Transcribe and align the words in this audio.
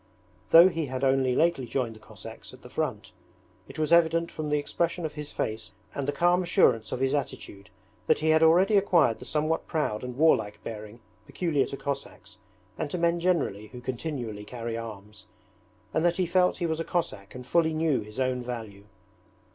Though 0.49 0.67
he 0.67 0.87
had 0.87 1.03
only 1.03 1.35
lately 1.35 1.67
joined 1.67 1.95
the 1.95 1.99
Cossacks 1.99 2.55
at 2.55 2.63
the 2.63 2.71
front, 2.71 3.11
it 3.67 3.77
was 3.77 3.93
evident 3.93 4.31
from 4.31 4.49
the 4.49 4.57
expression 4.57 5.05
of 5.05 5.13
his 5.13 5.31
face 5.31 5.73
and 5.93 6.07
the 6.07 6.11
calm 6.11 6.41
assurance 6.41 6.91
of 6.91 6.99
his 7.01 7.13
attitude 7.13 7.69
that 8.07 8.17
he 8.17 8.29
had 8.29 8.41
already 8.41 8.77
acquired 8.77 9.19
the 9.19 9.25
somewhat 9.25 9.67
proud 9.67 10.03
and 10.03 10.17
warlike 10.17 10.59
bearing 10.63 11.01
peculiar 11.27 11.67
to 11.67 11.77
Cossacks 11.77 12.37
and 12.79 12.89
to 12.89 12.97
men 12.97 13.19
generally 13.19 13.67
who 13.67 13.79
continually 13.79 14.43
carry 14.43 14.75
arms, 14.75 15.27
and 15.93 16.03
that 16.03 16.17
he 16.17 16.25
felt 16.25 16.57
he 16.57 16.65
was 16.65 16.79
a 16.79 16.83
Cossack 16.83 17.35
and 17.35 17.45
fully 17.45 17.71
knew 17.75 17.99
his 18.01 18.19
own 18.19 18.41
value. 18.41 18.85